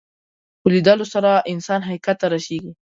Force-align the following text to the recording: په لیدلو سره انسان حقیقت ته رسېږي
په 0.61 0.67
لیدلو 0.73 1.05
سره 1.13 1.31
انسان 1.53 1.79
حقیقت 1.87 2.15
ته 2.21 2.27
رسېږي 2.33 2.71